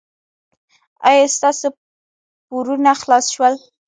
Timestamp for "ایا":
1.07-1.25